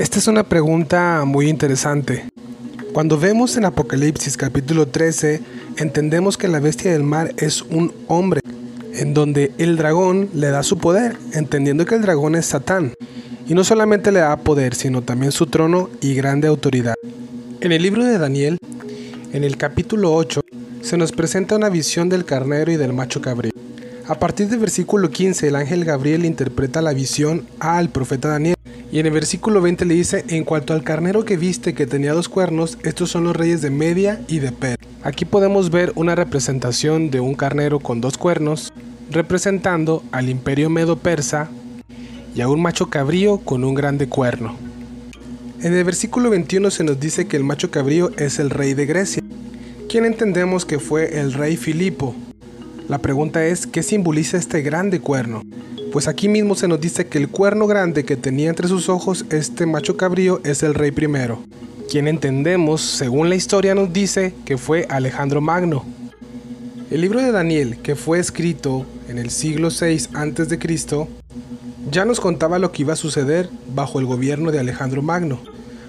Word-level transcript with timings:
Esta 0.00 0.18
es 0.18 0.28
una 0.28 0.44
pregunta 0.44 1.24
muy 1.26 1.50
interesante. 1.50 2.24
Cuando 2.94 3.18
vemos 3.18 3.58
en 3.58 3.66
Apocalipsis 3.66 4.38
capítulo 4.38 4.88
13, 4.88 5.42
entendemos 5.76 6.38
que 6.38 6.48
la 6.48 6.58
bestia 6.58 6.90
del 6.90 7.02
mar 7.02 7.34
es 7.36 7.60
un 7.60 7.92
hombre, 8.08 8.40
en 8.94 9.12
donde 9.12 9.52
el 9.58 9.76
dragón 9.76 10.30
le 10.32 10.48
da 10.48 10.62
su 10.62 10.78
poder, 10.78 11.18
entendiendo 11.34 11.84
que 11.84 11.96
el 11.96 12.00
dragón 12.00 12.34
es 12.34 12.46
Satán. 12.46 12.94
Y 13.46 13.52
no 13.52 13.62
solamente 13.62 14.10
le 14.10 14.20
da 14.20 14.38
poder, 14.38 14.74
sino 14.74 15.02
también 15.02 15.32
su 15.32 15.48
trono 15.48 15.90
y 16.00 16.14
grande 16.14 16.48
autoridad. 16.48 16.94
En 17.60 17.70
el 17.70 17.82
libro 17.82 18.02
de 18.02 18.16
Daniel, 18.16 18.56
en 19.34 19.44
el 19.44 19.58
capítulo 19.58 20.14
8, 20.14 20.40
se 20.80 20.96
nos 20.96 21.12
presenta 21.12 21.56
una 21.56 21.68
visión 21.68 22.08
del 22.08 22.24
carnero 22.24 22.72
y 22.72 22.76
del 22.78 22.94
macho 22.94 23.20
cabrío. 23.20 23.52
A 24.08 24.18
partir 24.18 24.48
del 24.48 24.60
versículo 24.60 25.10
15, 25.10 25.48
el 25.48 25.56
ángel 25.56 25.84
Gabriel 25.84 26.24
interpreta 26.24 26.80
la 26.80 26.94
visión 26.94 27.46
al 27.58 27.90
profeta 27.90 28.28
Daniel. 28.28 28.56
Y 28.92 28.98
en 28.98 29.06
el 29.06 29.12
versículo 29.12 29.60
20 29.60 29.84
le 29.84 29.94
dice, 29.94 30.24
en 30.28 30.44
cuanto 30.44 30.74
al 30.74 30.82
carnero 30.82 31.24
que 31.24 31.36
viste 31.36 31.74
que 31.74 31.86
tenía 31.86 32.12
dos 32.12 32.28
cuernos, 32.28 32.76
estos 32.82 33.10
son 33.10 33.22
los 33.22 33.36
reyes 33.36 33.62
de 33.62 33.70
Media 33.70 34.20
y 34.26 34.40
de 34.40 34.50
Per. 34.50 34.78
Aquí 35.02 35.24
podemos 35.24 35.70
ver 35.70 35.92
una 35.94 36.16
representación 36.16 37.10
de 37.10 37.20
un 37.20 37.34
carnero 37.34 37.78
con 37.78 38.00
dos 38.00 38.18
cuernos, 38.18 38.72
representando 39.10 40.02
al 40.10 40.28
imperio 40.28 40.70
medo-persa 40.70 41.48
y 42.34 42.40
a 42.40 42.48
un 42.48 42.60
macho 42.60 42.90
cabrío 42.90 43.38
con 43.38 43.62
un 43.62 43.74
grande 43.74 44.08
cuerno. 44.08 44.56
En 45.62 45.72
el 45.74 45.84
versículo 45.84 46.30
21 46.30 46.70
se 46.70 46.84
nos 46.84 46.98
dice 46.98 47.28
que 47.28 47.36
el 47.36 47.44
macho 47.44 47.70
cabrío 47.70 48.10
es 48.16 48.40
el 48.40 48.50
rey 48.50 48.74
de 48.74 48.86
Grecia, 48.86 49.22
quien 49.88 50.04
entendemos 50.04 50.64
que 50.64 50.80
fue 50.80 51.20
el 51.20 51.32
rey 51.32 51.56
Filipo. 51.56 52.14
La 52.88 52.98
pregunta 52.98 53.44
es, 53.46 53.68
¿qué 53.68 53.84
simboliza 53.84 54.36
este 54.36 54.62
grande 54.62 55.00
cuerno? 55.00 55.42
Pues 55.92 56.06
aquí 56.06 56.28
mismo 56.28 56.54
se 56.54 56.68
nos 56.68 56.80
dice 56.80 57.08
que 57.08 57.18
el 57.18 57.28
cuerno 57.28 57.66
grande 57.66 58.04
que 58.04 58.16
tenía 58.16 58.48
entre 58.48 58.68
sus 58.68 58.88
ojos 58.88 59.24
este 59.30 59.66
macho 59.66 59.96
cabrío 59.96 60.40
es 60.44 60.62
el 60.62 60.74
rey 60.74 60.92
primero, 60.92 61.42
quien 61.90 62.06
entendemos, 62.06 62.80
según 62.80 63.28
la 63.28 63.34
historia 63.34 63.74
nos 63.74 63.92
dice, 63.92 64.32
que 64.44 64.56
fue 64.56 64.86
Alejandro 64.88 65.40
Magno. 65.40 65.84
El 66.90 67.00
libro 67.00 67.20
de 67.20 67.32
Daniel, 67.32 67.78
que 67.82 67.96
fue 67.96 68.20
escrito 68.20 68.86
en 69.08 69.18
el 69.18 69.30
siglo 69.30 69.68
VI 69.68 70.08
a.C., 70.14 71.06
ya 71.90 72.04
nos 72.04 72.20
contaba 72.20 72.60
lo 72.60 72.70
que 72.70 72.82
iba 72.82 72.92
a 72.92 72.96
suceder 72.96 73.50
bajo 73.74 73.98
el 73.98 74.06
gobierno 74.06 74.52
de 74.52 74.60
Alejandro 74.60 75.02
Magno, 75.02 75.40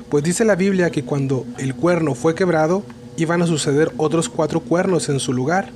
pues 0.10 0.24
dice 0.24 0.46
la 0.46 0.56
Biblia 0.56 0.90
que 0.90 1.04
cuando 1.04 1.46
el 1.60 1.76
cuerno 1.76 2.16
fue 2.16 2.34
quebrado, 2.34 2.84
iban 3.18 3.42
a 3.44 3.48
suceder 3.48 3.92
otros 3.98 4.30
cuatro 4.30 4.62
cuernos 4.62 5.10
en 5.10 5.20
su 5.20 5.32
lugar. 5.32 5.72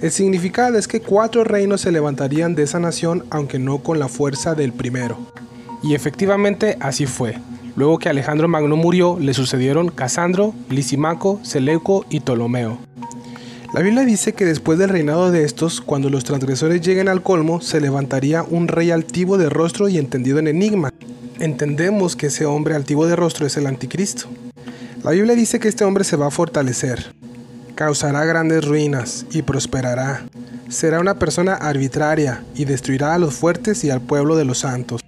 El 0.00 0.12
significado 0.12 0.78
es 0.78 0.86
que 0.86 1.00
cuatro 1.00 1.42
reinos 1.42 1.80
se 1.80 1.90
levantarían 1.90 2.54
de 2.54 2.62
esa 2.62 2.78
nación 2.78 3.24
aunque 3.30 3.58
no 3.58 3.78
con 3.78 3.98
la 3.98 4.06
fuerza 4.06 4.54
del 4.54 4.72
primero. 4.72 5.18
Y 5.82 5.94
efectivamente 5.94 6.76
así 6.78 7.04
fue. 7.06 7.36
Luego 7.74 7.98
que 7.98 8.08
Alejandro 8.08 8.46
Magno 8.46 8.76
murió, 8.76 9.18
le 9.20 9.34
sucedieron 9.34 9.88
Casandro, 9.88 10.54
Lisimaco, 10.70 11.40
Seleuco 11.42 12.06
y 12.10 12.20
Ptolomeo. 12.20 12.78
La 13.74 13.82
Biblia 13.82 14.04
dice 14.04 14.34
que 14.34 14.44
después 14.44 14.78
del 14.78 14.88
reinado 14.88 15.32
de 15.32 15.44
estos, 15.44 15.80
cuando 15.80 16.10
los 16.10 16.22
transgresores 16.22 16.80
lleguen 16.80 17.08
al 17.08 17.22
colmo, 17.22 17.60
se 17.60 17.80
levantaría 17.80 18.44
un 18.44 18.68
rey 18.68 18.92
altivo 18.92 19.36
de 19.36 19.50
rostro 19.50 19.88
y 19.88 19.98
entendido 19.98 20.38
en 20.38 20.46
enigma. 20.46 20.92
Entendemos 21.40 22.14
que 22.14 22.28
ese 22.28 22.46
hombre 22.46 22.76
altivo 22.76 23.06
de 23.06 23.16
rostro 23.16 23.46
es 23.46 23.56
el 23.56 23.66
anticristo. 23.66 24.28
La 25.02 25.10
Biblia 25.10 25.34
dice 25.34 25.58
que 25.58 25.68
este 25.68 25.84
hombre 25.84 26.04
se 26.04 26.16
va 26.16 26.28
a 26.28 26.30
fortalecer, 26.30 27.12
causará 27.78 28.24
grandes 28.24 28.64
ruinas 28.64 29.24
y 29.30 29.42
prosperará. 29.42 30.24
Será 30.68 30.98
una 30.98 31.20
persona 31.20 31.54
arbitraria 31.54 32.42
y 32.56 32.64
destruirá 32.64 33.14
a 33.14 33.18
los 33.18 33.34
fuertes 33.34 33.84
y 33.84 33.90
al 33.90 34.00
pueblo 34.00 34.34
de 34.34 34.44
los 34.44 34.58
santos. 34.58 35.00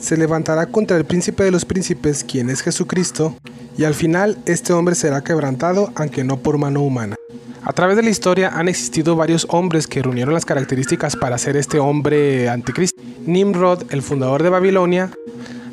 Se 0.00 0.16
levantará 0.16 0.66
contra 0.66 0.96
el 0.96 1.04
príncipe 1.04 1.44
de 1.44 1.52
los 1.52 1.64
príncipes, 1.64 2.24
quien 2.24 2.50
es 2.50 2.62
Jesucristo, 2.62 3.36
y 3.78 3.84
al 3.84 3.94
final 3.94 4.38
este 4.44 4.72
hombre 4.72 4.96
será 4.96 5.22
quebrantado, 5.22 5.92
aunque 5.94 6.24
no 6.24 6.38
por 6.38 6.58
mano 6.58 6.82
humana. 6.82 7.14
A 7.62 7.72
través 7.72 7.94
de 7.94 8.02
la 8.02 8.10
historia 8.10 8.48
han 8.48 8.66
existido 8.66 9.14
varios 9.14 9.46
hombres 9.48 9.86
que 9.86 10.02
reunieron 10.02 10.34
las 10.34 10.44
características 10.44 11.14
para 11.14 11.38
ser 11.38 11.56
este 11.56 11.78
hombre 11.78 12.48
anticristo. 12.48 13.00
Nimrod, 13.24 13.84
el 13.90 14.02
fundador 14.02 14.42
de 14.42 14.50
Babilonia, 14.50 15.12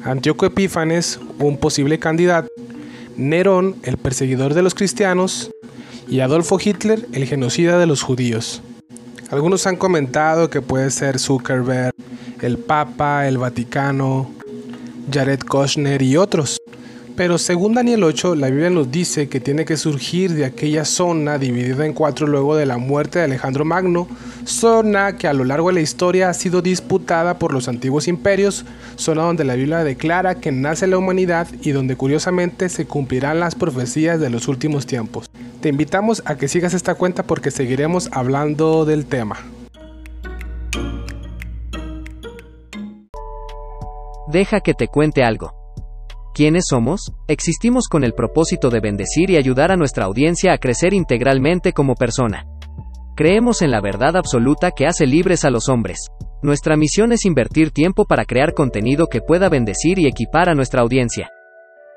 Antíoco 0.04 0.46
Epífanes, 0.46 1.20
un 1.40 1.58
posible 1.58 1.98
candidato, 1.98 2.48
Nerón, 3.18 3.76
el 3.82 3.98
perseguidor 3.98 4.54
de 4.54 4.62
los 4.62 4.76
cristianos, 4.76 5.53
y 6.08 6.20
Adolfo 6.20 6.60
Hitler, 6.64 7.08
el 7.14 7.26
genocida 7.26 7.80
de 7.80 7.86
los 7.86 8.02
judíos. 8.02 8.62
Algunos 9.30 9.66
han 9.66 9.78
comentado 9.78 10.50
que 10.50 10.62
puede 10.62 10.92
ser 10.92 11.20
Zuckerberg, 11.20 11.94
el 12.42 12.58
Papa, 12.58 13.28
el 13.28 13.38
Vaticano, 13.38 14.30
Jared 15.12 15.40
Kushner 15.40 16.02
y 16.02 16.18
otros. 16.18 16.60
Pero 17.16 17.38
según 17.38 17.76
Daniel 17.76 18.04
8, 18.04 18.34
la 18.36 18.50
Biblia 18.50 18.72
nos 18.72 18.90
dice 18.90 19.30
que 19.30 19.40
tiene 19.40 19.66
que 19.66 19.78
surgir 19.78 20.34
de 20.34 20.46
aquella 20.46 20.84
zona 20.84 21.38
dividida 21.38 21.86
en 21.86 21.94
cuatro 21.94 22.26
luego 22.26 22.56
de 22.56 22.66
la 22.66 22.78
muerte 22.78 23.20
de 23.20 23.26
Alejandro 23.26 23.66
Magno, 23.66 24.08
zona 24.46 25.16
que 25.16 25.28
a 25.28 25.34
lo 25.34 25.44
largo 25.44 25.68
de 25.68 25.76
la 25.76 25.82
historia 25.82 26.30
ha 26.30 26.34
sido 26.34 26.64
disputada 26.64 27.38
por 27.38 27.54
los 27.54 27.68
antiguos 27.68 28.08
imperios, 28.08 28.66
zona 28.96 29.22
donde 29.22 29.44
la 29.44 29.54
Biblia 29.54 29.84
declara 29.84 30.36
que 30.36 30.52
nace 30.52 30.88
la 30.88 30.98
humanidad 30.98 31.48
y 31.62 31.72
donde 31.72 31.96
curiosamente 31.96 32.68
se 32.70 32.88
cumplirán 32.88 33.40
las 33.40 33.54
profecías 33.54 34.20
de 34.20 34.32
los 34.32 34.48
últimos 34.48 34.88
tiempos. 34.88 35.30
Te 35.64 35.70
invitamos 35.70 36.22
a 36.26 36.36
que 36.36 36.50
sigas 36.50 36.74
esta 36.74 36.96
cuenta 36.96 37.24
porque 37.24 37.50
seguiremos 37.50 38.10
hablando 38.12 38.84
del 38.84 39.06
tema. 39.06 39.38
Deja 44.28 44.60
que 44.60 44.74
te 44.74 44.90
cuente 44.90 45.24
algo. 45.24 45.54
¿Quiénes 46.34 46.66
somos? 46.68 47.14
Existimos 47.30 47.88
con 47.88 48.04
el 48.04 48.12
propósito 48.12 48.70
de 48.70 48.82
bendecir 48.82 49.30
y 49.30 49.38
ayudar 49.38 49.72
a 49.72 49.78
nuestra 49.78 50.04
audiencia 50.04 50.52
a 50.52 50.58
crecer 50.58 50.94
integralmente 50.94 51.72
como 51.72 51.96
persona. 51.96 52.46
Creemos 53.16 53.62
en 53.62 53.72
la 53.72 53.80
verdad 53.80 54.18
absoluta 54.18 54.72
que 54.72 54.86
hace 54.86 55.08
libres 55.08 55.46
a 55.46 55.50
los 55.50 55.70
hombres. 55.70 56.10
Nuestra 56.42 56.76
misión 56.76 57.14
es 57.14 57.24
invertir 57.24 57.72
tiempo 57.72 58.04
para 58.04 58.26
crear 58.26 58.54
contenido 58.54 59.08
que 59.08 59.22
pueda 59.22 59.48
bendecir 59.48 59.98
y 59.98 60.08
equipar 60.08 60.50
a 60.50 60.56
nuestra 60.56 60.82
audiencia. 60.82 61.30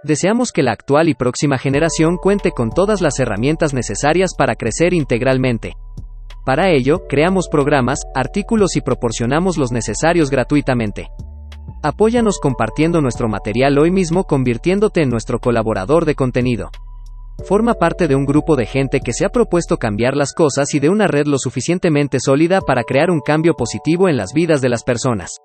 Deseamos 0.02 0.52
que 0.52 0.62
la 0.62 0.72
actual 0.72 1.08
y 1.08 1.14
próxima 1.14 1.58
generación 1.58 2.16
cuente 2.16 2.52
con 2.52 2.70
todas 2.70 3.00
las 3.00 3.18
herramientas 3.18 3.74
necesarias 3.74 4.34
para 4.36 4.54
crecer 4.54 4.92
integralmente. 4.92 5.74
Para 6.44 6.70
ello, 6.70 7.08
creamos 7.08 7.48
programas, 7.48 8.00
artículos 8.14 8.76
y 8.76 8.80
proporcionamos 8.80 9.56
los 9.56 9.72
necesarios 9.72 10.30
gratuitamente. 10.30 11.08
Apóyanos 11.82 12.38
compartiendo 12.38 13.00
nuestro 13.00 13.28
material 13.28 13.78
hoy 13.78 13.90
mismo 13.90 14.24
convirtiéndote 14.24 15.02
en 15.02 15.10
nuestro 15.10 15.40
colaborador 15.40 16.04
de 16.04 16.14
contenido. 16.14 16.70
Forma 17.44 17.74
parte 17.74 18.06
de 18.08 18.14
un 18.14 18.26
grupo 18.26 18.56
de 18.56 18.66
gente 18.66 19.00
que 19.00 19.12
se 19.12 19.26
ha 19.26 19.28
propuesto 19.28 19.76
cambiar 19.76 20.16
las 20.16 20.32
cosas 20.32 20.72
y 20.74 20.78
de 20.78 20.88
una 20.88 21.06
red 21.06 21.26
lo 21.26 21.38
suficientemente 21.38 22.18
sólida 22.20 22.60
para 22.60 22.84
crear 22.84 23.10
un 23.10 23.20
cambio 23.20 23.54
positivo 23.54 24.08
en 24.08 24.16
las 24.16 24.32
vidas 24.32 24.60
de 24.60 24.68
las 24.68 24.84
personas. 24.84 25.40